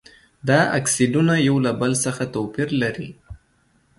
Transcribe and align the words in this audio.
دا 0.47 0.59
اکسایدونه 0.79 1.33
یو 1.47 1.55
له 1.65 1.71
بل 1.81 1.91
څخه 2.05 2.23
توپیر 2.35 2.69
لري. 2.81 3.09